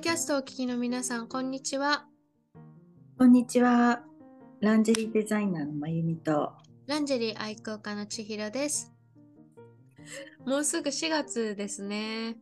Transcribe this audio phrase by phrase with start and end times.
[0.00, 2.06] ドキャストをお聞きの皆さん、こんにちは。
[3.18, 4.00] こんにちは。
[4.62, 6.54] ランジェリーデザイナーのまゆみと。
[6.86, 8.94] ランジェリー愛好家の千尋です。
[10.46, 12.38] もうすぐ4月ですね。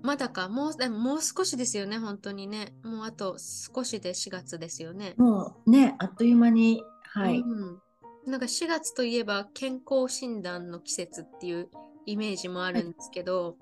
[0.00, 2.72] まだか、もうでももう少しですよね、本当にね。
[2.82, 5.12] もうあと少しで4月ですよね。
[5.18, 7.40] もうね、あっという間に、はい。
[7.40, 7.82] うん
[8.24, 11.68] なんか4月といえば健康診断の季節っていう
[12.06, 13.56] イメージもあるんですけど、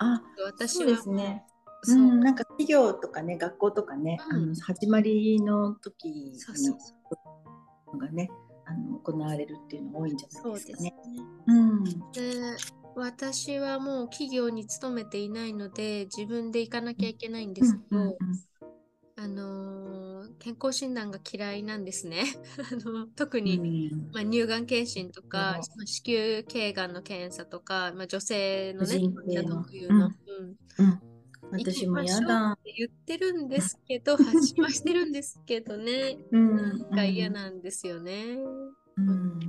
[0.00, 1.46] あ、私はそうですね。
[1.86, 6.94] う、ん、なんか企業とかね、学校とかね、うんあの始まりの時にそうそうそ
[7.92, 8.28] うのがね、
[8.66, 11.22] あの行われるっていうのが多いんじゃそうですねないですかね。。
[11.46, 11.84] うん。
[11.84, 18.16] で私はもう企業に勤めていないので自分で行かなきゃいけないんですけど、うんうん
[19.16, 19.98] あのー
[20.38, 22.22] 健康診断が嫌いなんですね。
[22.72, 30.14] あの特うに、んまあ、乳がん検診とか、子宮頸がんの検査とか、まあ、女性のね、特有の、う
[30.78, 31.07] うんうん。
[31.50, 32.52] 私もやだ。
[32.52, 32.58] っ。
[32.62, 36.56] て言ってるんですけど、 発信はしてるんですけどね、うん。
[36.56, 38.38] なんか嫌なんですよね。
[38.96, 39.40] うん。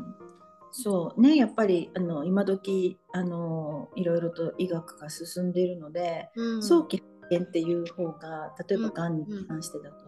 [0.71, 1.35] そうね。
[1.35, 6.63] やっぱりあの今時あのいろいろと医学が進んでいるので、うん。
[6.63, 8.93] 早期発見っていう方が例えばうん。
[8.93, 10.05] がんに関してだと、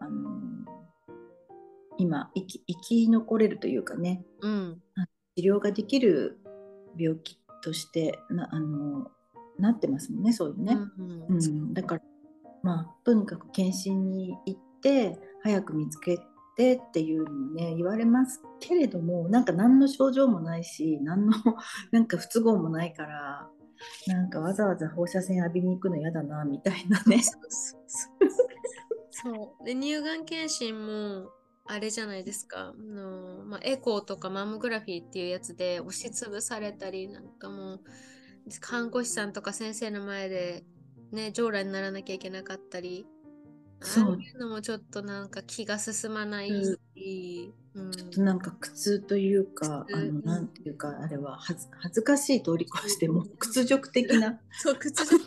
[0.00, 0.40] あの
[1.98, 4.24] 今生き生き残れるというかね。
[4.40, 4.82] うん。
[5.36, 6.40] 治療ができる
[6.98, 9.10] 病気としてなあの
[9.60, 10.76] なってますもんねそういうね。
[10.98, 12.02] うんうん、だから
[12.62, 16.18] まあとにかく検診に行って早く見つけ
[16.56, 21.32] てっていうのもね言われますけれどもなんか何の症状もないし何の
[21.92, 23.48] なんか不都合もないから
[24.06, 27.22] なんかわざわざ放射線浴びに行くの嫌だなみたいなね。
[29.10, 31.30] そうで乳がん検診も
[31.66, 32.74] あれじゃないですか。
[32.76, 37.80] あの、まあ、エコーとかマンモグラフィーっていうやつで押しつぶされたりなんかもう
[38.60, 40.64] 看護師さんとか先生の前で
[41.12, 43.06] ね将来にならなきゃいけなかったり
[43.82, 44.18] そう。
[44.20, 46.48] いうのもちょっとなんか気が進まない
[46.94, 47.90] し、うん。
[47.92, 54.38] ちょっとなんか苦痛というか、あうんのなんていうかあれは恥ず恥ずかしい通り越しても屈辱的な。
[54.52, 55.18] そう屈辱。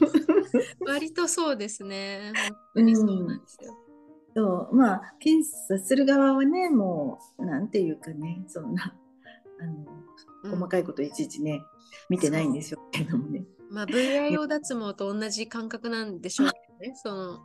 [0.86, 2.32] 割とそうですね。
[2.36, 3.78] 本当にそうなんですよ、
[4.36, 4.76] そう。
[4.76, 8.96] まあ検査する側はねもうなんていうかねそんな
[9.60, 9.86] あの
[10.44, 10.52] うん。
[10.52, 11.64] 細かいこといちいちね、
[12.10, 13.44] 見てないんでしょうけどもね。
[13.70, 17.40] まあ VIO 脱毛と同じ感覚なんでしょうけどね、 その、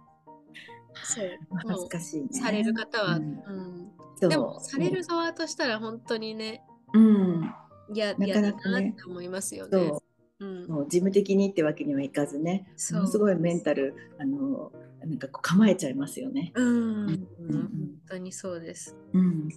[1.04, 2.28] そう、まあ恥ずかしいね。
[2.32, 3.92] される方は、ううん。
[4.26, 6.98] うでも、される側としたら本当にね、う。
[6.98, 7.54] ん、
[7.94, 9.70] 嫌なかなかね思いますよね。
[9.88, 10.03] そ
[10.41, 10.47] う。
[10.47, 10.66] うん。
[10.66, 16.53] もう事務的にってわけにはいかずね、すごいメンタルあのなんか構えちゃいますよね。
[16.54, 17.19] うん、うん。
[17.48, 17.70] 本
[18.08, 18.97] 当にそうです。
[19.12, 19.48] うん、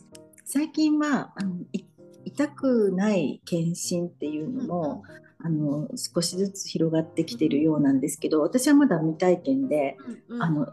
[0.46, 1.84] 最近はあのい
[2.26, 5.04] 痛くない検診っていうのも、
[5.44, 9.98] あの少しずつ広がってきてるようなんですけど私はまだ未体験で、
[10.30, 10.44] うんうん。
[10.44, 10.68] あの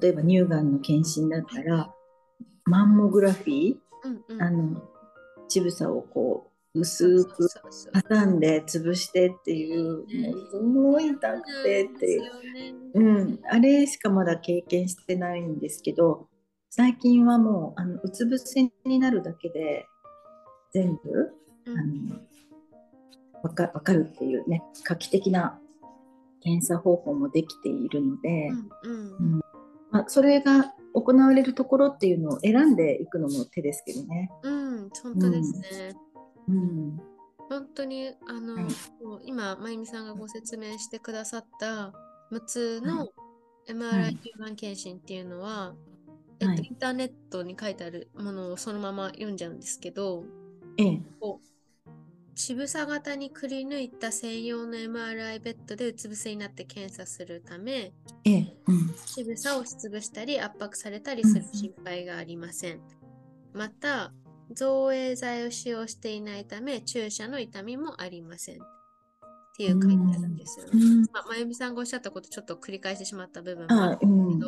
[0.00, 1.92] 例えば乳がんの検診だったら
[2.64, 3.74] マンモグラフィー
[4.04, 4.42] うんうん。
[4.42, 4.82] あの
[5.48, 7.48] 乳房をこう薄く
[8.08, 10.30] 挟んで潰してっていうね。
[10.30, 12.22] もうすごい痛くてっていう、
[12.94, 16.28] うん、あれしかまだ経験してないんですけど
[16.70, 19.84] 最近はもうあのうつ伏せになるだけで
[20.72, 21.32] 全部
[21.66, 21.78] うん。
[21.78, 22.20] あの
[23.42, 25.58] わかわかるっていうね画期的な
[26.42, 28.48] 検査方法もできているので、
[28.84, 29.40] うんうん。
[29.90, 34.30] まあ、それが行われるところっていうのを選んでいくのも手ですけどね。
[34.42, 35.94] うん、うん、本当ですね。
[36.48, 37.00] うん。
[37.48, 38.64] 本当にあの、はい。
[39.24, 41.92] 今まゆみさんがご説明してくださった
[42.32, 43.08] 6つはのは
[43.68, 45.74] MRI い乳がん検診っていうのは、
[46.40, 50.24] えっと、はいインターネットに書いてあるものをそのまま読んじゃうんですけど
[50.78, 51.52] ええこう
[52.34, 57.92] 乳房型にくり抜いた専用の MRI ベッドでうつ伏せになって検査するため
[58.24, 62.80] ええうん乳房を押しつぶしたり圧迫されたりするうん心配がありません。
[63.52, 64.12] また、
[64.54, 68.56] 造影剤を使用していないため注射の痛みもありません。
[68.56, 68.58] っ
[69.56, 70.70] ていう書いてあるんですよね。
[70.74, 74.40] うんまあ、まゆみさんがおっしゃったことちょっと繰り返してしまった部分もあるあうん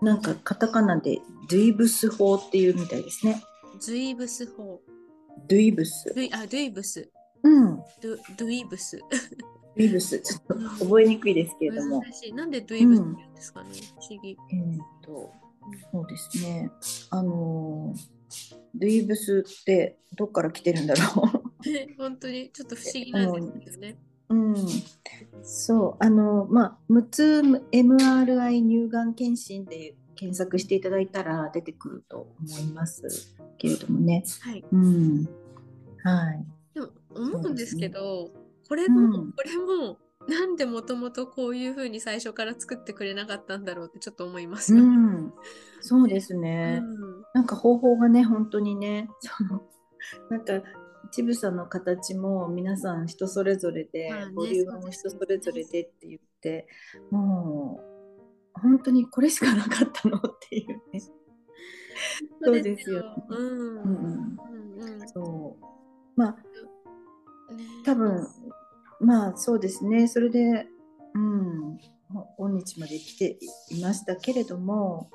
[0.00, 3.42] なんかカタカナでドゥイブス法っていうみたいですね。
[3.78, 4.80] ズイブス法。
[5.48, 6.12] ドゥイブス。
[6.14, 7.10] ドゥイあ、ドゥイブス。
[7.42, 7.76] うん。
[7.76, 8.98] ドゥドゥイブス。
[8.98, 10.20] ドゥイブス。
[10.20, 10.54] ちょっと
[10.84, 12.00] 覚えにくいですけれども。
[12.00, 12.32] 難しい。
[12.32, 14.38] なんでドゥイブスって言うんですかね、不思議。
[14.50, 15.32] えーっと、
[15.92, 16.70] そうですね。
[17.10, 18.22] あのー
[18.74, 21.00] ドゥイブスってどっから来てるんだろ
[21.98, 23.98] 本当にちょっと不思議なんですよね。
[24.30, 24.34] う。
[24.34, 24.56] うん。
[25.42, 26.04] そう。
[26.04, 27.42] あのまあ、6つ
[27.72, 34.22] MRI 乳がん検診で検索していただいたら出てくると思いますけれどもね。
[34.40, 34.64] はい。
[34.70, 35.28] うん。
[36.04, 36.46] はい。
[36.74, 38.30] でも思うんですけど、
[38.68, 39.98] これうも、んこれも
[40.28, 44.84] なんでもともとこういうふうに最初から作ってくれなかったんだろうってちょっと思いますうよ。
[44.84, 45.34] ん、
[45.80, 46.78] そうですうね。
[46.78, 46.84] ん
[47.34, 49.62] なんか方法がね、本当にね、その
[50.30, 50.62] なんか
[51.10, 56.68] ちぶさの形も皆さん人それぞれで、まあねボリュームも人それぞれでって言って、
[57.10, 57.91] もう
[58.54, 61.00] 本当にこれしかなかったのっていうね。
[62.42, 63.04] そうですよ。
[63.28, 63.38] うん。
[63.38, 65.00] うんうん。
[65.00, 65.64] うんそう。
[66.16, 66.32] まあ
[67.54, 68.26] ね多分
[69.00, 70.06] まあそうですね。
[70.08, 70.68] それで
[71.14, 71.78] うん。
[72.38, 73.38] 今日まで来て
[73.70, 75.10] いましたけれども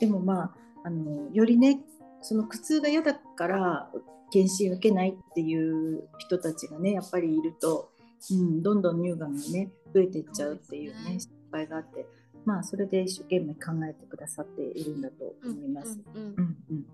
[0.00, 0.54] でもまあ
[0.84, 1.80] あのよりね
[2.20, 3.90] その苦痛が嫌だから
[4.30, 7.90] 検診受けないっていう人たちがねやっぱりいると、
[8.30, 11.18] うん、どんどん乳がんがね増えていっちゃうっていうね。
[11.18, 12.06] 失敗があって
[12.44, 16.00] まあそれで一生懸命考えてくださっているんだと思います。
[16.14, 16.86] うんうんうんうんうん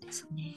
[0.00, 0.54] ですね。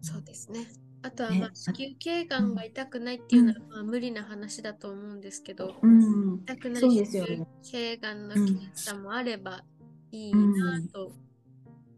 [0.00, 0.66] そうですね。
[1.02, 7.36] あとは、ねまあ、子宮頸がんが痛くないっていうのは、まあ、無理な話だと思うんですけど、うん、痛くない子ですよね
[7.72, 9.64] 宮頸がんの検査もあれば
[10.12, 11.12] いいなと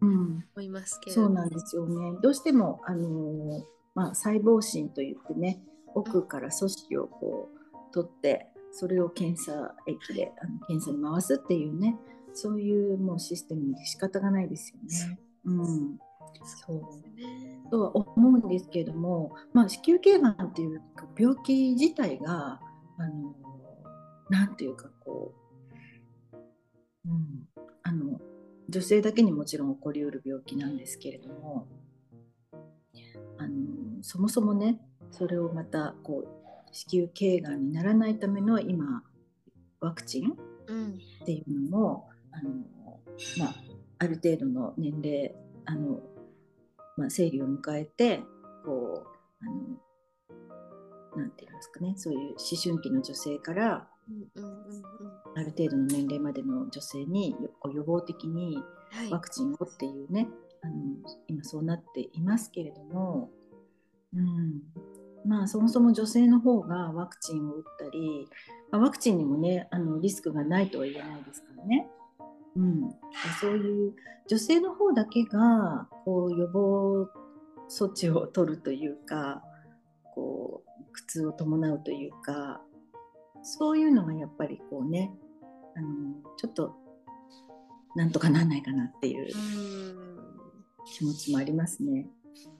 [0.00, 2.18] うん思いますけれど、そうなんですよね。
[2.22, 3.62] どうしても、あのー
[3.94, 5.62] まあ、細胞診といってね、
[5.94, 7.50] 奥から組織をこ
[7.90, 11.96] う取って、それを検査液であの検査に回すっていうね、
[12.32, 15.18] そういうもうシステムで仕方がないですよね。
[15.44, 15.62] う。
[15.62, 15.98] ん、
[16.44, 16.80] そう
[17.16, 17.62] ね。
[17.70, 20.82] とは思うんですけれども、まあ、子宮頸がんっていう
[21.16, 22.60] 病気自体が、
[22.98, 23.34] あの
[24.28, 25.32] なんていうかこ
[26.32, 27.48] う、うん、
[27.82, 28.20] あの
[28.68, 31.68] 女性だけにもちろん起こりうる病気なんですけれども
[33.38, 34.80] あのそもそもね
[35.10, 36.43] それをまたこう
[36.74, 39.04] 子宮頸がんにならないための今
[39.80, 40.36] ワクチン
[40.66, 42.50] うんっていうのもあの、
[43.38, 43.54] まあ、
[44.00, 45.34] ある程度の年齢
[45.66, 46.00] あの、
[46.96, 48.22] まあ、生理を迎えて
[48.64, 49.46] こうあ
[51.16, 54.84] のなんて言いますかねそういう思春期の女性からうんうんうんうん。
[55.36, 58.58] ある程度の年齢までの女性によこう予防的に
[58.90, 59.10] はい。
[59.10, 60.28] ワクチンをっていうね
[60.62, 60.74] あの
[61.28, 63.30] 今そうなっていますけれども、
[64.12, 64.62] うん、
[65.26, 68.28] まあそもそも女性の方がワクチンを打ったり、
[68.70, 71.86] まあ、ワクチンにもねあのリスクがないとは言えないですからね、
[72.56, 72.90] うん、
[73.40, 73.94] そういう
[74.28, 77.08] 女性の方だけがこう予防
[77.70, 79.42] 措置を取るというか
[80.14, 82.60] こう苦痛を伴うというか
[83.42, 85.10] そういうのがやっぱりこうね
[85.76, 85.88] あの
[86.36, 86.74] ちょっと
[87.96, 89.26] なんとかなんないかなっていう
[89.98, 90.14] うん。
[90.84, 92.06] 気持ちもありますね。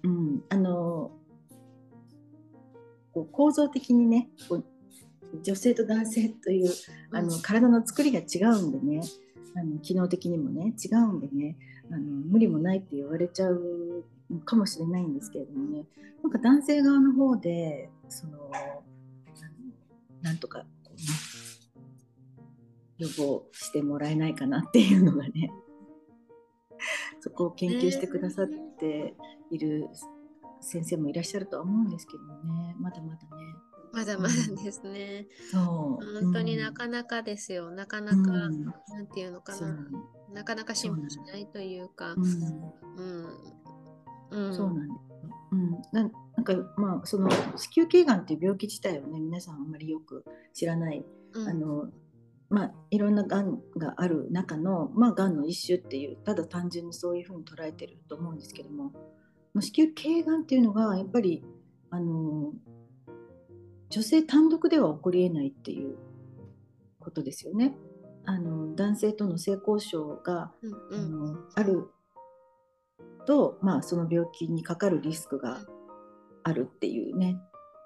[0.03, 1.11] うん、あの
[3.15, 4.65] こう構造的にねこう
[5.43, 6.71] 女性と男性という
[7.13, 9.03] あの体の作りが違うんでね
[9.57, 11.57] あの機能的にもね違うんでね
[11.91, 14.05] あの無理もないって言われちゃう
[14.45, 15.85] かもしれないんですけれどもね
[16.23, 18.39] なんか男性側の方でその
[20.23, 21.03] なんとかこう、ね、
[22.99, 25.53] 予防してもらえないかなっていうのがね
[27.21, 28.47] そこを研究してくださっ
[28.79, 29.15] て
[29.51, 29.89] いる
[30.65, 33.29] 先生もいらっしゃるとは思うんですけどもねまだまだね
[33.93, 34.35] まだまだ
[34.65, 35.29] ですね。
[35.53, 37.71] そう本当にうんなかなかですよ。
[37.71, 39.89] なかなか、うんなんていうのかな。
[40.33, 42.15] なかなか進歩しないというか。
[42.15, 42.25] うん
[44.33, 44.49] うん。
[44.49, 44.55] うん。
[44.55, 45.15] そうなんですよ。
[45.53, 51.89] うん、ななんかまあその子宮頸がんっていう病気自体をね皆さんあんまりよく知らない、うんあの
[52.51, 58.93] まあいろんながんがある中のまあがんの一種っていうただ単純にそういうふうに捉えてると思うんですけどもまあ
[59.61, 61.45] 子宮頸がんっていうのがやっぱり
[61.91, 62.53] あの
[63.91, 65.97] 女性単独では起こりえないっていう
[66.99, 67.77] ことですよね。
[68.27, 71.11] あの男性との性交渉がうんあうん。
[71.35, 71.89] のある
[73.27, 75.65] と、まあ、その病気にかかるリスクが
[76.43, 77.37] あるっていうね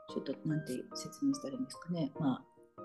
[0.08, 2.82] ちょっとなんて説明したらいいんですかね、まあ、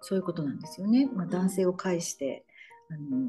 [0.00, 2.44] そういうことなんですよね、まあ、ん男性を介して、
[2.90, 3.28] あの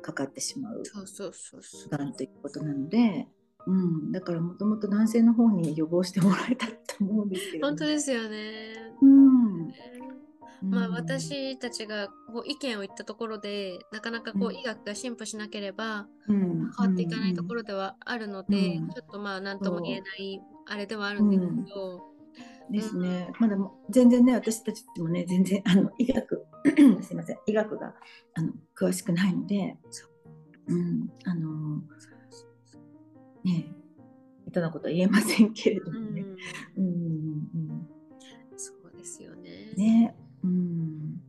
[0.00, 1.90] かかってしまうそうそうそうそう。
[1.90, 3.28] がんということなので、
[3.66, 8.92] うん、だからもともと男性の方に予防してもらえたと思うんですけれども本当ですよね。
[9.00, 9.68] うん。
[10.62, 10.94] まあ、うん。
[10.94, 14.54] 私たちがこう意見を言ったところでなかなかこううん。
[14.56, 16.70] 医学が進歩しなければうん。
[16.76, 18.88] 変わっていかないところではあるので、うん。
[18.90, 22.12] ちょっとまあ何とも言えないあれではあるんですけど、
[22.70, 23.30] ですね。
[23.38, 26.46] まだも全然ね、私たちもね、全然あの医学、
[27.02, 27.94] すいません、医学が
[28.34, 29.76] あの詳しくないので、
[30.68, 31.82] うん、あの
[33.44, 33.74] ね、
[34.46, 36.22] 下手なことは言えませんけれどうもね。
[36.22, 36.36] ん、
[36.76, 37.88] うん、うん、
[38.56, 39.72] そうですよね。
[39.76, 41.20] ね、うん、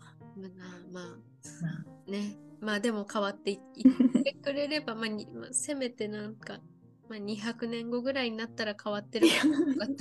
[0.00, 0.48] まあまあ
[0.92, 1.00] ま
[2.06, 2.36] あ、ね。
[2.60, 6.60] まあでも変わっていいってくれれば、まあにまあ、せめてなんか、
[7.08, 9.28] まあ、200年後ぐらいになったら変わってる
[9.78, 9.92] かと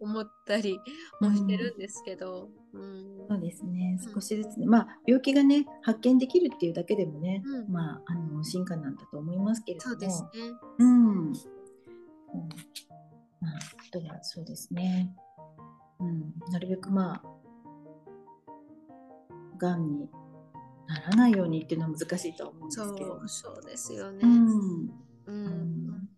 [0.00, 0.78] 思ったり
[1.20, 3.98] もしてるんですけど、うん、そうですね。
[4.12, 9.90] 少しずつね、まあ病気がね発見できるっていうだけでもね、うん、まああの進化なんだと思いますけれども。
[9.92, 10.28] そうですね。
[10.78, 11.32] うん、うん、
[13.40, 15.14] まああとはそうですね。
[16.00, 17.42] うん、なるべくまあ
[19.58, 20.10] がんに
[20.88, 23.28] ならないようにっていうのは難しいと思うんですけど。
[23.28, 24.90] そうですよね、うん、
[25.26, 26.08] うん、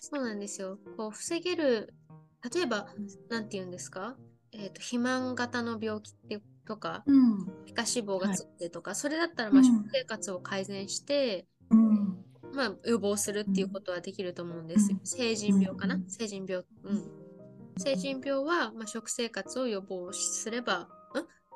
[0.00, 0.78] そうなんですよ。
[0.96, 1.94] こう防げる
[2.54, 2.86] 例えば
[3.28, 4.16] 何て言うんですか、
[4.52, 14.98] えーと、肥満型の病気ってとか、うん、皮下脂肪がつってとか、はい、それだったらまあ食生活を改善して、うん、まあ、予防するっていうことはできると思うんですよ。
[15.04, 16.64] 成人病かな、成人病。
[16.84, 17.02] うん。
[17.78, 20.88] 成人病は、まあ、食生活を予防すれば、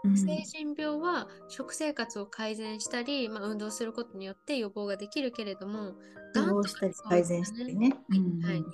[0.04, 5.94] うん、成人病は食生活を改善したり、まあ、運動することによって予防ができるけれども、
[6.34, 7.96] がんとか、改善したりね。
[8.42, 8.64] はい、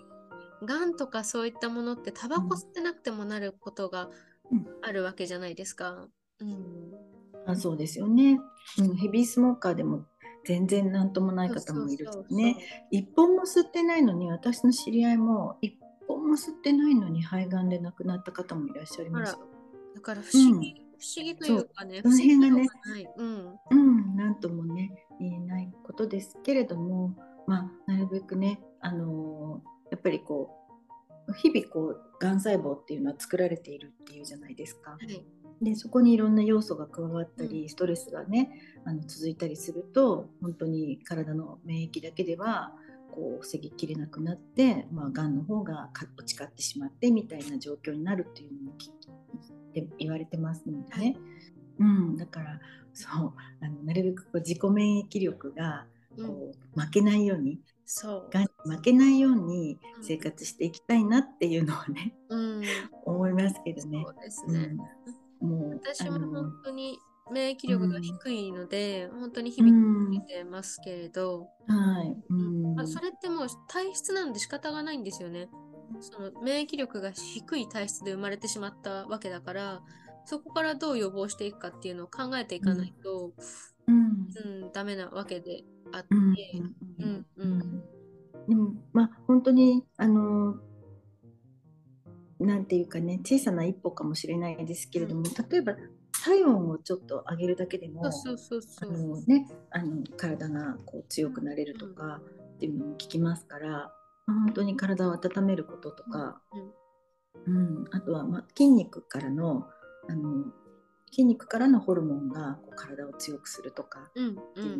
[0.66, 4.10] がんとかそういったものってタバコ吸ってなくてもなることが
[4.82, 6.08] あるわけじゃないですか。
[6.40, 6.92] うん、
[7.46, 8.40] あそうですよね、
[8.78, 8.96] うん。
[8.96, 10.06] ヘビースモーカーでも
[10.44, 12.56] 全然何ともない方もいるしね。
[12.90, 19.36] 一本も吸ってないのに私の知り合いも一本も吸ってないのに肺がんで亡くなった方もいらっしゃいます。
[19.94, 22.68] だから不思議、うん、不思議というかね、その辺がね、
[23.16, 24.90] うん、うん、なんともね
[25.20, 27.14] 言えないことですけれども、
[27.46, 30.50] まあなるべくね、あのー、やっぱりこ
[31.28, 34.92] う日々こうがん細胞っていうのは作られているっていうじゃないですか。
[34.92, 35.24] はい。
[35.62, 38.50] でそこにいろんな要素が加わったり、ストレスがね
[38.84, 42.72] あの続いたりすると本当に体の免疫だけでは
[43.10, 51.16] こう防ぎきれなくなって、まあ、がんの方が落ちってしまってみたいな状況になるっていうのもって言われてますのでね、
[51.78, 52.60] うん、だから
[52.92, 55.86] そうあのなるべくこう自己免疫力が
[56.16, 57.60] こう、負けないように
[57.92, 58.30] そう。
[58.30, 62.62] がんに負けないように生活していきたいなっていうのはね、うん、
[63.04, 64.04] 思いますけどね。
[64.06, 64.76] そうですね、
[65.42, 66.98] うん、もう私も本当に
[67.32, 75.48] 免疫力が低いので、うん、本当に響いてますけれど、うん、はい、うん、それってもう体質なんで仕方がないんですよね。
[75.98, 79.82] その免疫力が低い体質で生まれてしまったわけだから
[80.24, 83.32] そこからどう予防していくかっていうのを考えていかないと、
[83.88, 84.28] うん。
[84.62, 86.08] うん、ダメなわけであって、
[86.98, 87.82] うんうん
[88.48, 90.56] でもまあ本当にあの
[92.40, 95.74] なんていうかね小さな一歩かもしれないですけれども、例えば
[96.24, 98.02] 体温をちょっと上げるだけでも
[100.16, 102.20] 体がこう強くなれるとか
[102.56, 103.68] っていうのも聞きますから、
[104.26, 106.40] まあ、本当に体を温めることとか、
[107.46, 109.66] うん、うん、あとは、まあ、筋肉からの
[110.08, 110.44] あの
[111.10, 114.34] 筋肉からのホルモンがこう体を強くするとかっていう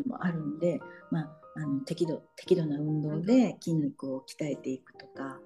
[0.06, 5.38] のもあるんで、まあ、あの適度適度な運動で筋肉を鍛えていくとか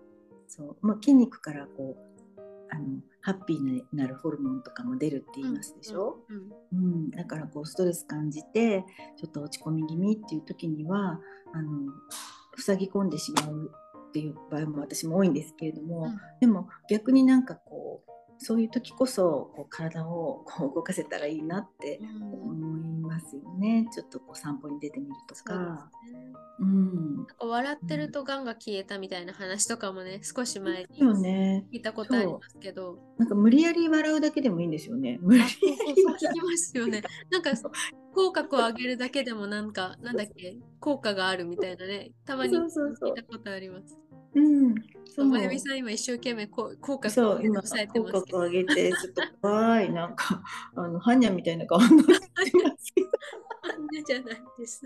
[0.48, 2.14] そう、まあ、筋肉からこう
[2.70, 2.84] あの
[3.20, 6.36] ハッピーになるホルモンとかも出るって言いますでしょ、うん、
[6.78, 6.94] うん。
[6.94, 8.84] うん、だからこうストレス感じて
[9.16, 11.20] ちょっと落ち込み気味っていう時には
[11.54, 11.92] あの
[12.56, 13.70] 塞ぎ込んでしまう
[14.08, 23.03] っていう場合も私も多いんですけれども、うん、でも逆になんかこうそういう時こそこう体をこう動かせたらいいなって思います
[23.36, 25.90] よね、ちょっとこう散歩に出てみるとか。
[26.60, 35.18] うん、笑ってるとがんが消えたみたいな話とかもね、少し前に聞いたことありますけど、なんか無理やり笑うだけでもいいんですよね。
[35.20, 37.02] 無理やり聞きますよね。
[37.30, 37.50] なんか
[38.14, 43.88] 口角を上げるだけでもなんかなんだっけ効果があるみたいなね、たまに聞いたことあります。
[43.88, 43.98] そ
[44.36, 45.26] うん、そう。
[45.26, 50.42] まゆみさん今一生懸命口角を抑えてます口角を上げてちょっと怖いなんか
[50.76, 52.18] あのハニャみたいな顔になってま
[52.76, 52.93] す
[53.62, 54.82] ハニャじゃないです。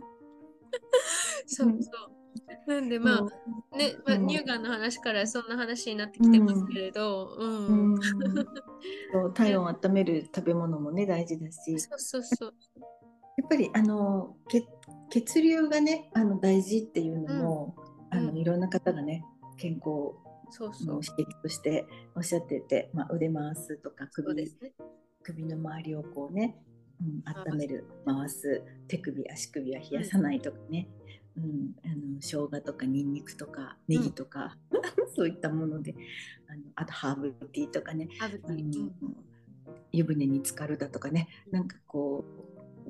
[1.46, 2.70] そうそう。
[2.70, 7.92] なんでまあ、ね、まあ、乳がんの話からそんな話になってきてますけれど、うん。
[7.92, 7.98] うん
[9.12, 11.78] そう体温を温める食べ物もね大事だし。
[11.80, 12.54] そうそうそう。
[13.36, 14.66] やっぱりあの血
[15.10, 17.74] 血流がねあの大事っていうのも、
[18.12, 19.24] うん、あのいろんな方がね
[19.56, 20.14] 健康
[20.50, 24.50] そうそう刺激としておっしゃってて、まあ、腕回すとか首,、ね、
[25.22, 26.56] 首の周りをこうね、
[27.00, 28.62] うん、温める回す。
[28.88, 30.88] 手首足首は冷やさないとかね、
[31.36, 34.80] うん、うん、あの生姜とかにんにくとかネギとか、うん、
[35.14, 35.94] そういったもので
[36.48, 38.08] あのあとハーブティーとかね、
[38.48, 38.94] うん、
[39.92, 42.24] 湯船に浸かるだとかね、うん、なんかこ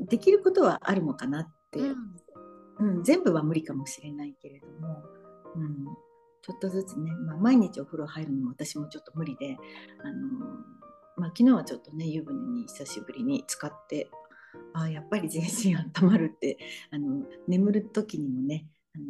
[0.01, 5.03] うできることはあるのかなって、うん全部は無理かもしれないけれども、
[5.57, 5.87] うん、
[6.43, 9.57] ちょっとずつね、まあ、毎日お風呂入るのも私もちょっと無理で、
[10.05, 10.47] あの
[11.19, 14.09] まあ、昨日はちょっとね湯船に久しぶりに使って
[14.73, 16.59] あやっぱり全身温まるって
[16.91, 19.05] あの眠る時にもねあの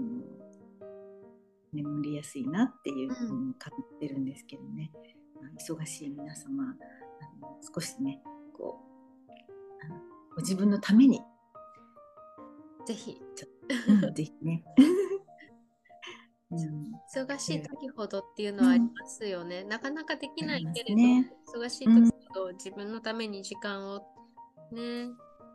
[1.73, 4.91] 眠りやすいなっていうのを感じてるんですけどね。
[5.57, 6.67] 忙しい皆様あ
[7.41, 8.21] の少しね
[8.57, 8.79] こ
[9.29, 9.33] う
[9.85, 10.00] あの
[10.35, 11.21] ご自分のために
[12.87, 13.21] ぜひ。
[13.88, 14.65] うんぜひね。
[16.50, 19.65] うん忙しい時ほどっていうのはありますよね。
[19.65, 21.33] なかなかできないけれど、ね。
[21.55, 23.99] 忙しい時ほど自分のために時間を
[24.73, 25.09] ね、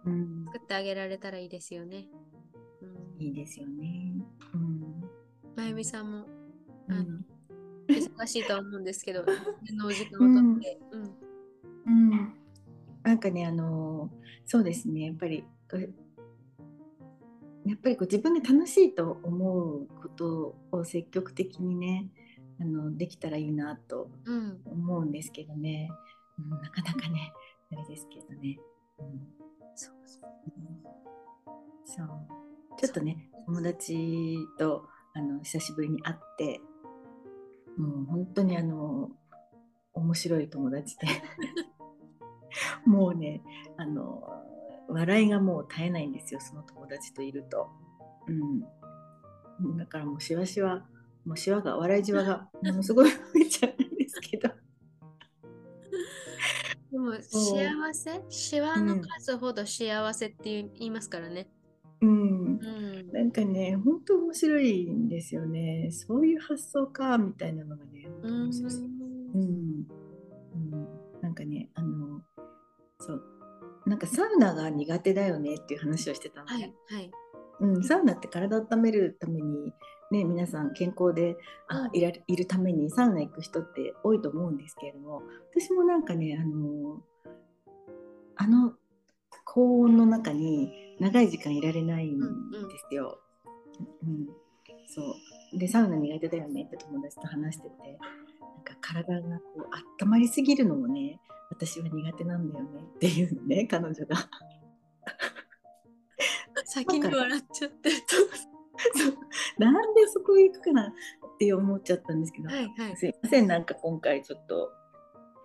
[0.06, 0.46] うん。
[0.46, 2.08] 作ってあげられたらいいですよね。
[2.82, 4.14] うん、いいですよね。
[4.54, 5.04] うん。
[5.56, 6.26] まゆみさんも
[6.90, 7.26] あのうん
[7.88, 9.24] 忙しいとは思うんですけど、
[9.62, 11.24] 自分のお時間をとって、うん。
[11.86, 12.34] うん、
[13.04, 14.10] なんかねあの
[14.46, 15.08] そうですね。
[15.08, 15.44] やっぱり
[17.66, 22.08] やっぱりこう自分で楽しいと思うことを積極的にね
[22.60, 25.90] あのできたらいいなとうん、思うんですけどね、
[26.38, 27.32] うん、なかなかね
[27.72, 28.60] あれですけどね、
[29.00, 29.28] うん。
[29.76, 29.94] そう。
[31.86, 32.08] そう。
[32.78, 36.62] ちょっとね友達とあの久しぶりに会って
[37.78, 39.10] もう本当にあの
[39.94, 41.08] 面白い友達で。
[42.86, 43.42] もうね
[43.78, 44.43] あの
[44.90, 47.70] 笑いがもう絶えないんですよその友達といると、
[48.28, 48.32] う
[49.74, 50.86] ん、だからもうしわしわ
[51.26, 54.50] もうしわが笑いじわが ものすごい増えちゃうんですけど。
[56.92, 58.24] でも幸せ？
[58.30, 61.50] シワの数ほど幸せって言いますからね。
[62.02, 62.10] うん。
[62.10, 62.68] う
[63.04, 63.12] ん。
[63.12, 65.90] なんかね、本当面白いんですよね。
[65.92, 70.03] そういう発想かみたいなのがね、面白いうん、うん
[73.86, 76.74] なんかサウナが苦手だよねっていう話をしてたのはいね。
[76.90, 77.12] はい。
[77.60, 79.74] うん、サウナって体を温めるために、
[80.12, 81.36] ね、皆さん健康で
[81.68, 85.22] あうんいらいるためにサウナ行く人って多いと思うんですけれども、
[85.56, 87.02] 私もなんかね、あの、
[88.36, 88.74] あの
[89.46, 92.26] 高温の中に長い時間いられないんで
[92.90, 93.20] すよ。
[94.04, 94.28] うん
[94.88, 97.98] そうでサウナ苦手だよねって友達と話してて
[98.64, 104.16] か体がこう温まりすぎるのもね私は苦手なんだよねっていうのね彼女が。
[106.66, 107.96] 先に笑っちゃってる。
[108.96, 109.18] そう
[109.60, 110.88] なんでそこ行くかな？
[110.88, 112.98] って思っちゃったんですけど、はいはい。
[112.98, 114.72] すいませんなんか今回ちょっと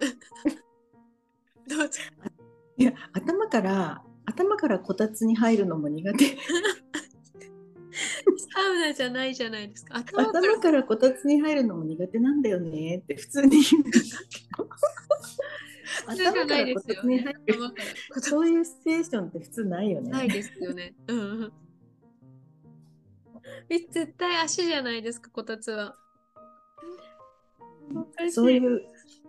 [1.68, 2.00] どうぞ。
[2.76, 6.38] いや頭から頭からこたつに入るのも苦手
[8.54, 9.96] サウナじゃないじゃないですか。
[9.96, 14.68] 頭から頭からこたつに入るのも苦手なんだよねって普通に言うんだけど
[16.06, 16.94] 頭からこた。
[16.94, 17.82] つに入る頭か
[18.16, 20.10] らそういうシチュエーションって普通ないよね。
[20.10, 20.94] ないですよね。
[21.06, 21.52] うん
[23.68, 25.96] 絶対足じゃないですか、こたつは。
[28.30, 28.82] そういう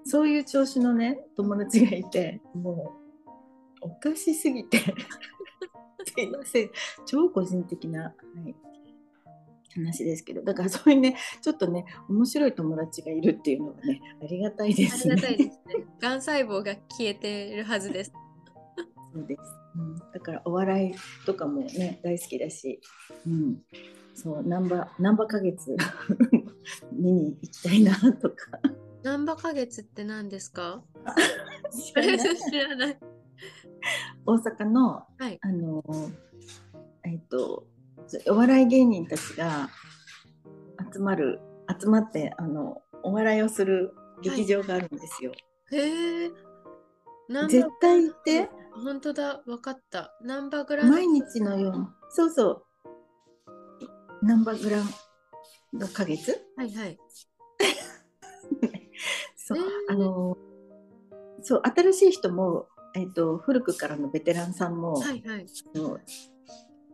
[0.03, 2.93] そういう調子のね友達がいても
[3.81, 4.79] うおかしすぎて
[6.05, 6.71] すいません
[7.05, 8.13] 超個人的な、は
[8.47, 8.55] い、
[9.75, 15.13] 話ですけどだからそういうねちょっとね面白い友達がいるっていうのがねありがたいですね。
[15.13, 15.85] ありがたいですね。
[15.99, 18.11] がん細胞が消えてるはずです。
[19.13, 19.41] そうです、
[19.75, 22.79] うん、だからお笑いとかもね大好きだし、
[23.25, 23.57] うん、
[24.13, 25.75] そうナンバナンバ花月
[26.93, 28.35] 見に行きたいなとか。
[29.01, 30.83] ナンバ花月って何ですか？
[31.71, 32.99] 知らない。
[34.25, 35.39] 大阪のはい。
[35.41, 35.83] あの
[37.03, 37.65] えっと
[38.27, 39.69] お笑い芸人たちが
[40.93, 41.39] 集まる
[41.79, 45.31] 集まってあのお笑いをする劇場があるんですよ。
[45.71, 46.31] へえ。
[47.29, 48.49] ナンバ絶対行って
[48.83, 50.15] 本当だ、わかった。
[50.21, 52.65] ナンバグランド毎日のようにそうそう
[54.21, 54.85] ナンバーグラン
[55.73, 56.31] ド花月？
[56.57, 56.97] はいはい。
[59.35, 60.37] そう、ねあの
[61.41, 65.45] そう新しい人も、えっと古くからのベテランさんも、はいはい。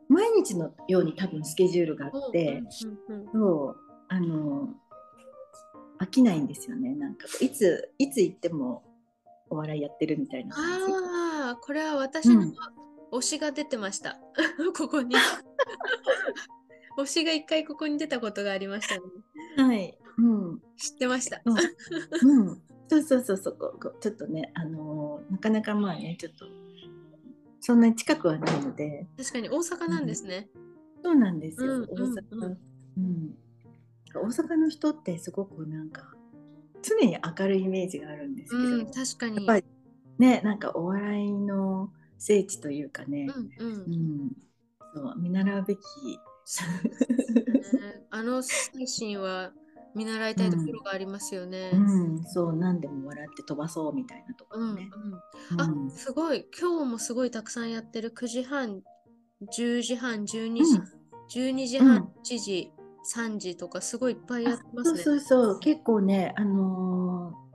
[0.08, 2.64] 毎日のように多分スケジュールがあって。
[3.10, 4.70] うんうんうんそうあの
[6.00, 8.84] 飽きないんですよねなんかいついつ行っても
[9.50, 12.54] お笑いやってるみたいな感じああ、これは私のうん
[13.12, 14.20] 推しが出てました。
[14.78, 15.16] ここに。
[16.98, 19.02] 推しが一回ここに出たことがありましたね。
[19.58, 21.42] はい、うん知ってました。
[21.46, 23.58] うんうん、そうそうそうそう。
[23.58, 26.46] こちょっとねあのーなかなかまあねちょっと
[27.62, 29.08] そんなに近くはないので。
[29.18, 30.50] 確かに大阪なんですね。
[31.04, 32.44] そうなんですよ、うん大阪、うん。
[32.44, 32.58] うん
[32.98, 33.38] うん。
[34.14, 36.04] 大阪の人ってすごくなんか
[36.82, 39.44] 常に明るいイメージがあるんですけど、うん、や確かに。
[39.44, 39.64] っぱり
[40.20, 43.74] ねなんかお笑いの聖地というかね、うんうん。
[43.74, 43.90] う。
[43.90, 44.32] ん、
[44.94, 45.80] そう見習うべき。
[45.80, 46.20] ね。
[48.12, 48.70] あの精
[49.00, 49.52] 神は
[49.96, 51.72] 見習いたいところがありますよね。
[51.74, 51.78] う
[52.20, 54.76] ん、そう何でも笑って飛ばそうみたいなとこうんうん。
[54.76, 54.90] ろね。
[55.58, 56.46] あ、すごい。
[56.60, 58.12] 今日もすごいたくさんやってる。
[58.12, 58.82] 9時半、
[59.56, 62.72] 10時半、12時、12時半、1時、
[63.14, 65.00] 3時とかすごいいっぱいやってますね。
[65.00, 65.60] そうそうそう。
[65.60, 67.46] 結構ねあのー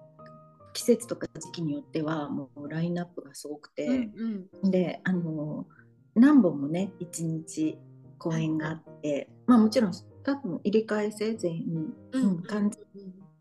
[0.73, 4.71] 季節とか時期によってはもうラインナップがすごくて、うんうん。
[4.71, 5.67] であの
[6.15, 7.77] 何本もね一日
[8.19, 12.23] 公演があって、まあもちろん多分入れ替え制全員、うん。
[12.23, 12.79] うん感じ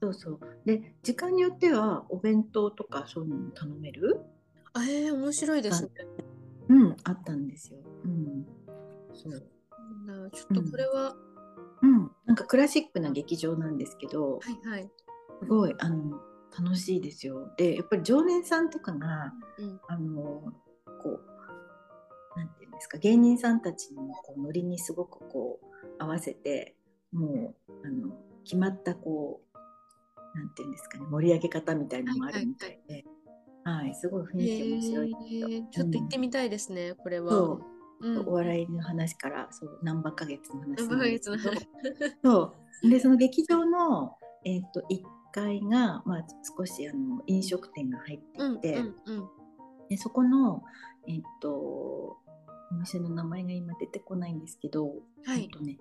[0.01, 0.39] そうそう。
[0.65, 4.21] で時間によってはお弁当とかそういうのも頼める？
[4.73, 5.89] あえー、面白いですね。
[6.69, 7.79] うんあったんですよ。
[8.05, 8.45] うん、
[9.13, 9.43] そう。
[10.05, 10.37] なんだ。
[10.37, 11.15] ちょっとこれは、
[11.81, 14.89] うん、なんかクラシックな劇場なんですけどはいはい。
[15.41, 16.19] すごいあの
[16.57, 17.51] 楽しいですよ。
[17.57, 19.79] でやっぱり常連さんとかがうん。
[19.87, 20.53] あの
[21.03, 21.19] こ
[22.35, 25.65] うなんていうんですか芸人さんたちのこうノリにすごくこう
[25.99, 26.75] 合わせて
[27.11, 33.05] もうあの決まったこうなんていうんですかね盛り上げ方みたいなのもあるみたいで、
[33.63, 37.29] はいすごい雰囲気面白いちょっと行ってみたいですね、これは。
[37.29, 37.65] そう
[38.01, 38.27] うん。
[38.27, 41.51] お笑いの話からそう何ばか月の話何なんヶ月のですけど
[42.01, 42.15] 話。
[42.23, 46.25] そうでその劇場の、えー、と1階が、まあ、
[46.57, 49.29] 少しあの飲食店が入ってうんいて、うんうん。
[49.89, 50.63] でそこの、
[51.07, 52.17] えっと
[52.71, 54.93] お店の名前が今出てこないんですけど、
[55.25, 55.77] はいとね、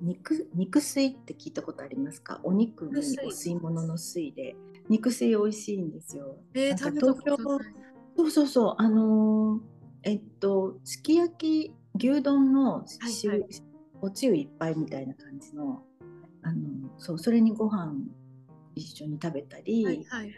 [0.00, 2.40] 肉肉水って聞いたことありますか？
[2.44, 2.90] お肉に
[3.24, 4.56] お吸い物の水で
[4.88, 6.36] 肉水美味しいんですよ。
[6.54, 7.74] えー、なんか食べたことない。
[8.16, 9.60] そうそうそうあのー
[10.04, 13.44] えっとすき焼き牛丼の汁、はい
[14.00, 15.82] おつゆいっぱいみたいな感じの
[16.42, 16.58] あの
[16.98, 17.94] そうそれにご飯
[18.76, 20.32] 一緒に食べたり、はいはい。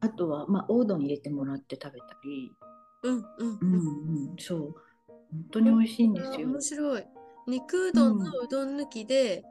[0.00, 2.52] あとは、まあ、おうどん入れてもらって食べたり、
[3.04, 4.30] うんうんうんうん。
[4.30, 4.74] うん、そう
[5.32, 6.48] 本当に美味しいんですよ。
[6.48, 7.04] 面白い。
[7.46, 9.44] 肉うどんのうどん抜きで、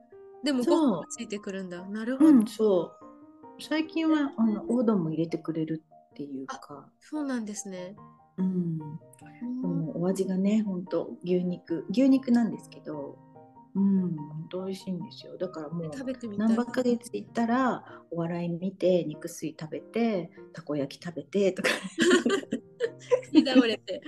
[0.44, 1.86] でもそうご飯がついてくるんだ。
[1.88, 2.30] なるほど。
[2.30, 3.04] うん、そう
[3.62, 7.96] 最近はあのおうどんも入れてくれるっていうか、そうなんですね。
[8.38, 13.18] うん、うんもうお味がね本当牛肉牛肉なんですけど、
[13.76, 16.48] うん、本当美味しいんですよだからもう食べてみたい。
[16.48, 21.70] 何ばか月行ったらお笑い見て肉水食べてたこ焼き食べてとか
[23.32, 24.02] に倒れて。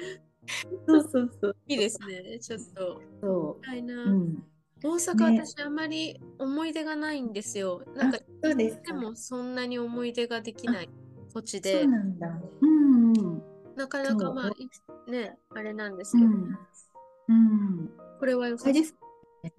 [0.87, 1.55] そうそうそう。
[1.67, 2.39] いいですね。
[2.39, 3.01] ちょっと。
[3.21, 4.03] そたいな。
[4.03, 4.43] う、うん、
[4.83, 5.45] 大阪、ね。
[5.45, 7.83] 私あまり思い出がないんですよ。
[7.95, 8.83] なんかあそうですか。
[8.83, 10.89] でもそんなに思い出ができない
[11.33, 12.27] 土地そでう、なんだ。
[12.61, 13.43] うんうん。
[13.75, 14.33] なかなかそう。
[14.33, 16.33] まあいねあれなんですけど、うん、
[17.29, 18.95] うん、これは良さです。
[19.43, 19.53] ね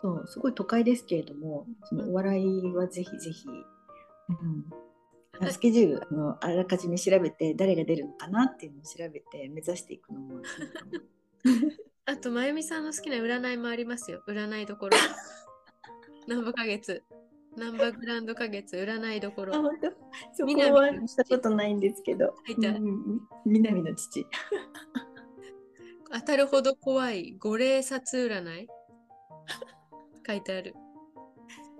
[0.00, 4.64] そうすごい都会ですけれどもそのお笑いはぜひぜひ、うん、
[5.40, 10.42] あスケジュールあのあらかじめ調べて誰が出るのかなっていうのを調べて目指していくのも
[12.08, 14.22] あと、まゆみさんの好きな占いもありますよ。
[14.28, 14.96] 占いどころ。
[16.28, 17.02] ナンバ花月。
[17.56, 19.56] ナンバグランド花月、占いどころ。
[19.56, 19.88] あ本当？
[20.32, 22.34] そこ南はしたことないんですけど。
[23.44, 24.24] 南の父。
[26.12, 27.34] 当たるほど怖い。
[27.40, 28.68] 五霊札占い。
[30.26, 30.74] 書いてある。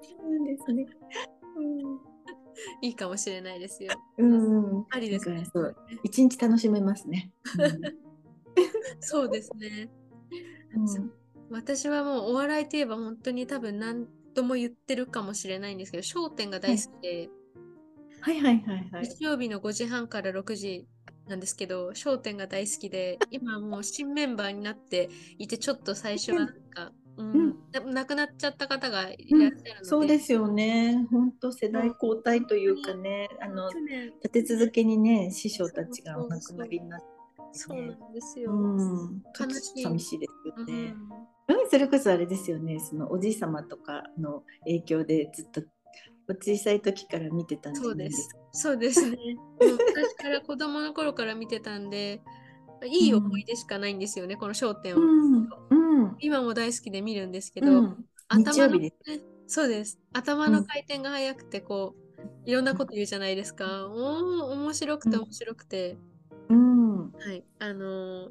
[0.02, 0.86] そうなんですね
[2.82, 3.92] いいかもしれないですよ。
[4.18, 5.46] うん、うん、ありですね。
[5.52, 7.32] そう一日楽しめますね、
[9.00, 9.90] そうですね。
[11.50, 17.30] 私はもうお笑いといえば本当に多分何度も言ってるかもしれないんですけど、笑点が大好きで、
[18.20, 18.40] はい。
[18.40, 20.86] はいはいはい日曜日の5時半から6時
[21.28, 27.32] なんですけど、笑点が大好きで、今もう新メンバーになっていて、ちょっと最初はなんか、うん。
[27.32, 27.70] うん。
[27.70, 31.06] でも亡くなっちゃった方がいらっしゃるので、そうですよね。
[31.10, 33.28] 本当世代交代というかね。
[33.40, 34.12] あの去年。
[34.22, 37.06] 立て続けにね師匠たちがお亡くなりになって、
[37.52, 38.52] そうなんですよ。
[38.52, 39.82] うん、悲しい。
[39.82, 40.72] 寂しいですよね。
[40.72, 41.58] うん。
[41.60, 42.80] うんそれこそあれですよね。
[42.80, 45.62] そのおじい様とかの影響でずっと
[46.28, 48.28] お小さい時から見てたんじゃそうです。
[48.52, 49.16] そうですね。
[49.36, 52.20] もう昔から子供の頃から見てたんで、
[52.84, 54.98] いい思い出しかないんですよね、この商店を。
[55.96, 56.02] うん。
[56.04, 57.96] うん今も大好きで見るんですけど、うん、
[58.30, 58.80] 日頭の、
[59.46, 59.98] そうです。
[60.12, 63.86] 頭の回転が速くて、こう、いろんなこと言うじゃないですか。
[63.88, 65.22] おー、面白くてうん。
[65.24, 65.98] 面白くて、
[66.48, 67.12] うん。
[67.12, 67.44] はい。
[67.58, 68.30] あの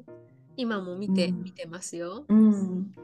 [0.56, 1.42] 今も見て、うん。
[1.42, 2.24] 見てますよ。
[2.28, 2.94] うん、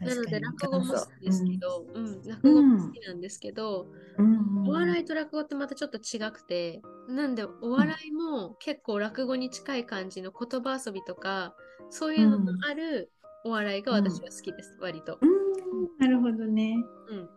[0.00, 2.00] なので、落語も好きですけど、う。
[2.00, 11.54] ん、落語も好きなんですけど、うん、お笑いと落語ってまたちょっと違くて、なんでお笑いも結構落語に近い感じの言葉遊びとか、
[11.90, 13.10] そういうのもある
[13.44, 15.18] お笑いが私は好きです、割と。
[15.20, 16.76] うん、なるほどね。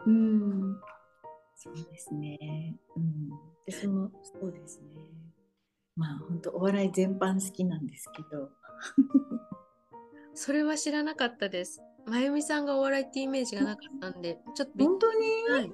[0.05, 0.71] うん。
[0.71, 0.81] うん、
[1.55, 2.75] そうですね。
[2.95, 3.29] うん、
[3.65, 4.87] でそのそうですね。
[5.95, 8.49] まあ本当お笑い全般好きなんですけど。
[10.33, 11.81] それは知らなかったです。
[12.05, 15.73] まゆみさんがお笑いってイメージがなかったんで、ちょっと本当に、はい、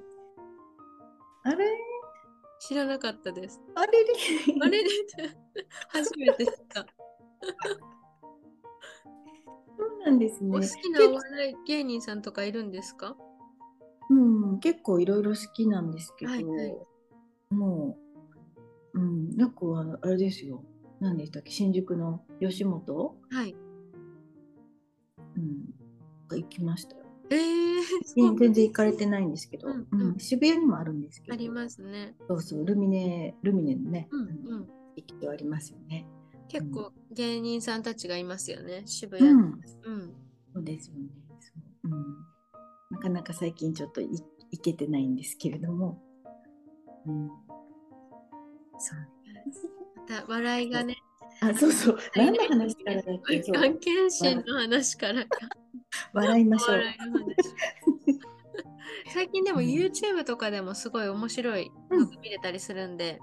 [1.43, 1.65] あれ？
[2.59, 3.61] 知らなかったです。
[3.75, 4.03] あれ？
[4.03, 4.13] れ
[4.61, 4.83] あれ？
[4.83, 4.89] で
[5.89, 6.85] 初めて知った。
[10.07, 10.57] なんですね。
[10.57, 13.15] お好きなお笑い芸人さんとかいるんですか？
[14.09, 16.75] うん、結構いろいろ好きなんですけど、はいはい
[17.49, 17.97] も
[18.93, 20.63] う、うん、うん、よくあのあれですよ。
[20.99, 21.51] 何でしたっけ？
[21.51, 23.55] 新宿の吉本、はい。
[25.35, 25.73] うん、
[26.27, 27.03] が行きましたよ。
[27.29, 31.33] えー、全然行かれてないんですけど、うんうん渋谷にもあるんですけど。
[31.33, 32.15] ありますね。
[32.27, 34.23] そうそう、ルミネ、ルミネのね、うんう
[34.59, 34.67] ん。
[34.95, 36.07] 駅とありますよね。
[36.49, 39.29] 結構芸人さんたちがいますよね、渋谷。
[39.29, 40.15] うん、うん。
[40.53, 41.09] そうですよね。
[41.39, 41.51] そ
[41.85, 42.17] う、うん。
[42.91, 44.09] なかなか最近ちょっとい
[44.51, 46.01] 行けてないんですけれども。
[47.05, 47.27] うん。
[48.79, 48.99] そう。
[49.95, 50.95] また笑いがね、
[51.41, 51.97] あ、そうそう。
[52.15, 53.43] 何の話からだっけ？
[53.43, 55.29] そうがん検診の話からか。
[56.13, 56.81] 笑いましょう。
[59.13, 63.19] 最近でもうん YouTube とかでもすごい面白いのが見れたりするんで、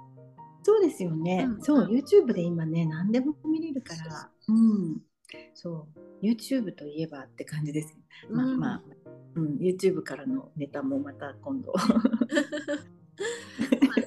[0.65, 1.47] そうですよね。
[1.49, 4.31] うんそう、YouTube で今ね、何でも見れるから。
[4.49, 4.99] うん。
[5.53, 5.87] そ
[6.23, 7.99] う、YouTube といえばって感じですよ。
[8.31, 8.83] まあ、うんまあ、
[9.37, 11.75] うん、YouTube からのネタもまた今度。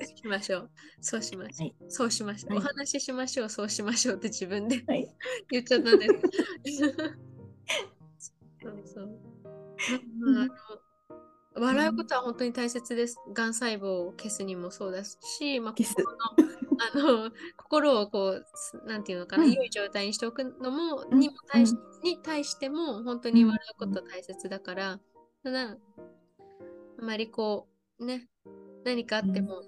[0.03, 0.71] ししましょう。
[0.99, 1.67] そうしましょう。
[1.67, 2.55] はいそうしましょう。
[2.55, 3.49] はいお話ししましょう。
[3.49, 5.07] そうしましょうって自分ではい。
[5.51, 6.79] 言っちゃったんです。
[8.61, 9.19] そうそう。
[10.19, 10.86] まああの
[11.59, 13.17] 笑うことは本当に大切です。
[13.33, 16.17] がん細胞を消すにもそうだし、まあ、心の
[16.79, 24.99] あの心をこう、すなんていうのかな、うん良い状態にしておくのも、うんにも対しうに対しても本当に笑うこと大切だから、
[25.43, 25.77] ただ、あ
[27.01, 27.67] まりこ
[27.99, 28.27] う、ね、
[28.85, 29.63] 何かあっても、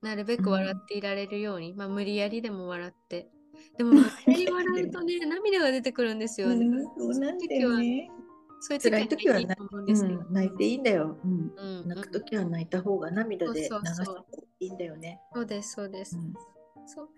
[0.00, 3.28] なるべく笑っていられるように、まあ無理やりでも笑って。
[3.76, 6.64] でも、無理やり笑うとね、涙が出てくるんですよね。
[6.64, 8.10] うんそうなんだよね。
[8.60, 9.40] そういう辛い時は
[10.30, 11.16] 泣いていいんだよ。
[11.24, 11.52] うん。
[11.56, 14.24] うん泣く時は泣いた方が涙で流した方が
[14.60, 15.20] いいんだよね。
[15.34, 16.16] そうです、そうです。
[16.16, 16.34] うん
[16.86, 17.08] そう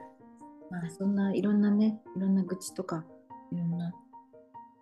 [0.70, 3.04] まあそんないろんなね、いろんな愚痴とか
[3.52, 3.92] いろんな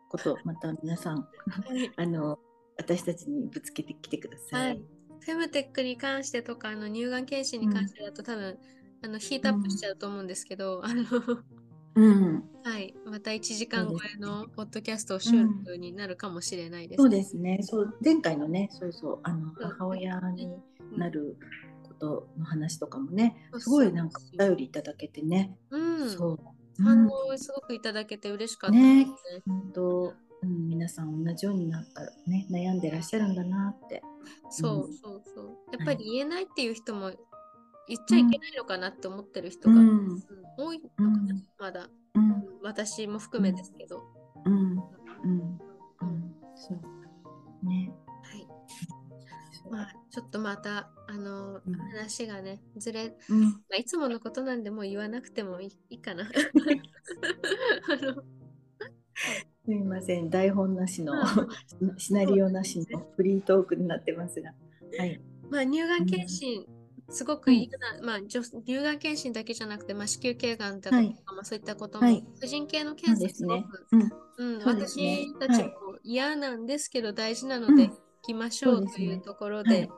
[0.08, 1.26] こと また皆さんは
[1.74, 2.38] い あの
[2.76, 4.56] 私たちにぶつけてきてくださ。
[4.56, 4.84] はいい。
[5.20, 8.58] フェムテックに関してとか、あの乳がん検診に関してだと、多分
[9.02, 11.02] あのヒートアップしちゃうと思うんですけど、あの
[11.98, 12.44] うん。
[12.62, 17.02] はい、また1時間超えのポッドキャスト収録になるかもしれないです。
[17.02, 17.58] そうですね。
[17.62, 21.36] そう前回のね、そうそうあの母親にうんなる
[21.82, 25.56] ことの話とかもね、すごいなんかお便りいただけてね。
[25.70, 26.38] うん、そう。
[26.80, 29.06] 反うん応をすごくいただけて嬉しかったですね。
[29.46, 34.02] 本当、うん、皆さん同じようになんかね悩んでらっしゃるんだなって。
[34.50, 35.76] そううんそうそう。
[35.76, 37.10] やっぱり言えないっていう人も
[37.88, 39.76] 言っちゃいけないのかなって思ってる人が、
[40.56, 41.88] 多いのかな、うんまだ。
[42.14, 44.02] うん私も含めですけど。
[44.44, 45.58] うんうんうん
[46.02, 47.90] うんそうね。
[48.22, 48.46] はい。
[49.70, 56.28] まあ、ちょっとまた、あの、うん話がね、ずれ、うんまあ、いつものことなんでもう言わなくてもいいかな。
[59.64, 61.12] すみません台本なしの
[61.80, 64.54] うんシナリオなしのフリートークになってますが。
[64.98, 65.20] はい。
[65.50, 66.66] まあ、乳がん検診、
[67.10, 71.16] すごくいいな、まあ、女乳がん検診だけじゃなくて、まあ、子宮頸がんだとか、はい。
[71.26, 72.22] まあ、そういったことも、はい。
[72.40, 73.86] 婦人系の検査ですごく、。
[73.92, 74.12] うん。
[74.36, 75.26] うん、そうですね。
[75.40, 75.70] 私たちも
[76.02, 77.90] 嫌なんですけど、大事なので、うん。
[77.90, 79.90] 行きましょそうというところで、はい。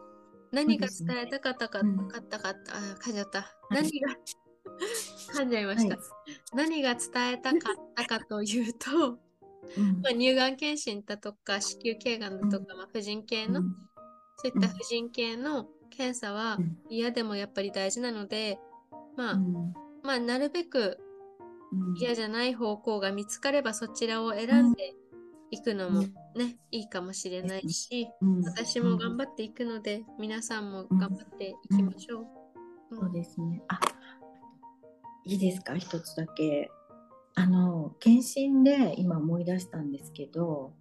[0.52, 2.08] 何が伝えたかったか、うん。
[2.08, 3.40] かったかった、あ、噛んじゃった。
[3.40, 3.44] い。
[3.70, 4.16] 何が、
[5.34, 5.96] 噛んじゃいました。
[5.96, 6.06] はい。
[6.54, 9.18] 何が伝えたかったかというと、
[9.76, 10.00] うん。
[10.00, 13.74] まあ、乳がん検診だとか、子宮頸がんだとか、まあ、婦人系の、うん。
[14.36, 16.78] そういった婦人系の検査はうん。
[16.88, 18.58] 嫌でもやっぱり大事なので、
[19.16, 19.74] まあ、うん。
[20.02, 20.98] まあ、なるべく
[21.72, 21.96] うん。
[21.96, 24.94] 嫌じゃない方向が見つかればそちらを選んで
[25.50, 26.02] いくのも
[26.36, 28.42] ね、いいかもしれないし、うん。
[28.42, 32.26] 私も頑張っていくので、皆さんも頑張っていきましょう。
[32.92, 32.98] うん。
[33.00, 33.62] そうですね。
[33.68, 33.78] あ、
[35.24, 36.70] いいですか、一つだけ。
[37.34, 40.72] あの検診で今思い出したんですけど、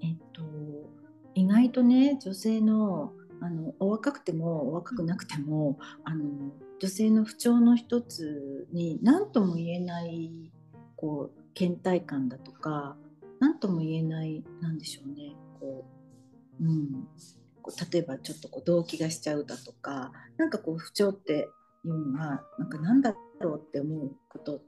[0.00, 0.42] えっと
[1.34, 6.24] 意外とね女性のあのお若くてもお若くなくてもあの
[6.80, 10.50] 女性の不調の一つに何とも言えない
[10.96, 12.96] こう倦怠感だとか
[13.40, 15.34] 何とも言えないなんでしょうね。
[15.60, 15.84] こ
[16.60, 17.08] う、うん、
[17.62, 21.48] こう例えばちょっとこう動悸がしちゃうだとかなんかこう不調って
[21.84, 24.60] いうのがなんか何だろうって思うこと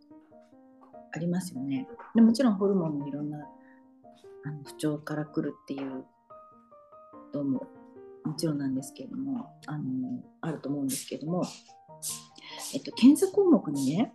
[1.13, 1.89] ありますよね。
[2.15, 3.39] でもちろんホルモンのいろんな
[4.45, 7.67] あの不調から来るっていうことも
[8.27, 11.45] もちろんなんですけれどもあのあると思うんですけれども、
[12.75, 14.13] えっと、検査項目にね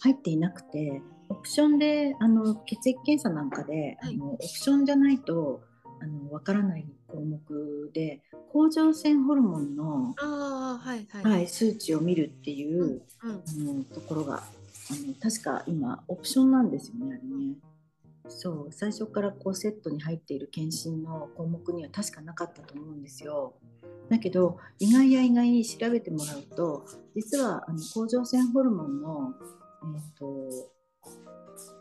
[0.00, 5.62] 入っていなくてオプションであの血液検査なんかで、はいあのオプションじゃないと
[6.00, 8.20] あのわからない項目で
[8.52, 11.32] 甲状腺ホルモンの、はいはい。
[11.32, 14.40] はい、数値を見るっていう、うん、あのところがあ
[14.90, 17.54] の確か今オプションなんですよねあれね。
[18.28, 23.54] そう最初からこうセットに入っている検診の項目には確かなかったと思うんですよ。
[24.08, 26.84] だけど意外や意外調べてもらうと
[27.14, 29.34] 実はあの甲状腺ホルモンの、
[29.82, 30.50] えーと、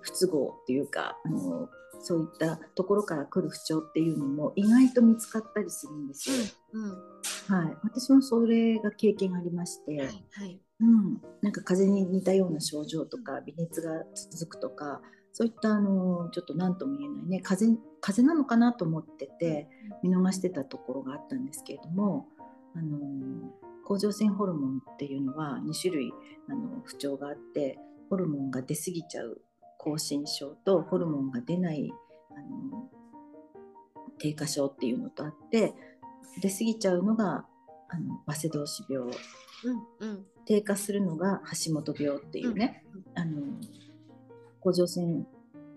[0.01, 6.35] 不都合っていうかあのそういったところから来る不調っていうのも意外と見つかったりするんですよ。
[6.73, 7.13] うん
[7.47, 15.01] はい、私もそれが経験ありまして、はいはい、うん、なんか風邪に似たような症状とか微熱が続くとか
[15.33, 19.67] そういったあのちょっと何とも言えないね風邪なのかなと思ってて
[20.03, 22.27] 見逃してたところがあったんですけれども
[22.75, 22.99] あの
[23.83, 26.13] 甲状腺ホルモンっていうのは2種類
[26.49, 29.41] あの不調があってホルモンが出過ぎちゃう
[29.79, 31.91] 亢進症とホルモンが出ない
[32.31, 32.33] あ
[32.73, 32.89] の
[34.19, 35.73] 低下症っていうのとあって
[36.41, 37.45] 出過ぎちゃうのが
[37.89, 39.13] あのバセドウ死病、うん
[39.99, 43.41] うん、低下するのが橋本病っていうね、うんうん、あの
[44.63, 45.27] 甲状腺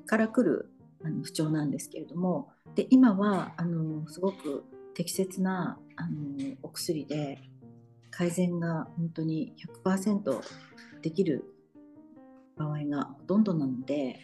[0.07, 0.71] から来る
[1.05, 7.39] あの不調なんですけれどもで今はあのすごく適切なあのお薬で
[8.11, 10.41] 改善が本当に100%
[11.03, 11.45] できる
[12.57, 14.19] 場合がほとんどなので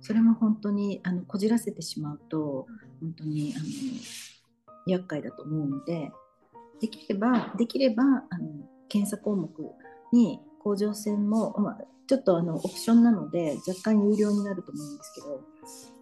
[0.00, 2.66] それも本当にあのこじらせてしまうと
[3.00, 3.66] 本当にあの
[4.86, 6.10] 厄介だと思うので
[6.80, 8.48] できればできればあの
[8.88, 9.50] 検査項目
[10.12, 15.40] に甲状腺も、まあ、ちょっとあのオプションなので若干有料になると思うんですけど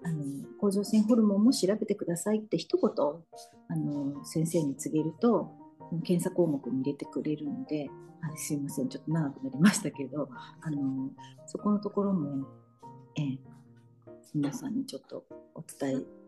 [0.04, 0.24] あの
[0.60, 2.90] 甲状腺ホルモンも調べてくださいって一言
[3.68, 5.52] あの先生に告げると
[6.04, 7.88] 検査項目に入れてくれるので
[8.22, 10.28] あすいませんちょっと長くなりましたけど
[10.60, 11.10] あの
[11.46, 12.46] そこのところも、
[13.16, 13.38] えー、
[14.34, 16.22] 皆さんにちょっとお伝え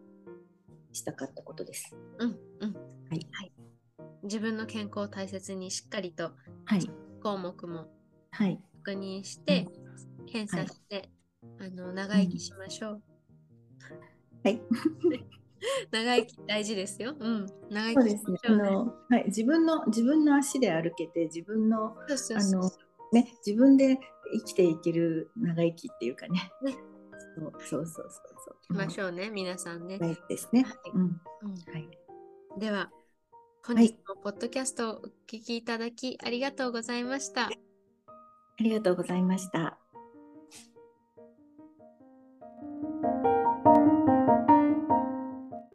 [0.93, 1.95] したかったことです。
[2.19, 2.73] うんうん。
[2.75, 2.81] は
[3.13, 3.53] い、はい、
[4.23, 6.33] 自分の健康を大切にしっかりと、
[6.65, 6.89] はい、
[7.23, 7.87] 項目も
[8.39, 9.67] 確認して、
[10.21, 11.09] うん、検査して、
[11.59, 13.03] はい、あの長生きしましょう。
[14.45, 14.61] はい。
[15.91, 17.17] 長生き大事ですよ。
[17.19, 17.47] うん。
[17.71, 21.95] 長生きね、あのはい、自分の自分の足で歩けて自分のあ
[22.53, 22.71] の
[23.13, 23.99] ね自分で
[24.35, 26.51] 生きていける長生きっていうかね。
[26.63, 26.77] ね
[27.37, 29.99] そうそうそうそうしましょうね、皆さんね。
[29.99, 30.63] はいですね。
[30.63, 30.75] はい。
[30.95, 31.21] うん。
[31.73, 31.89] はい。
[32.59, 32.91] では、
[33.67, 37.51] 本日もポッドキャストをお聞きいただきありがとうございました。
[38.59, 39.79] ありがとうございました。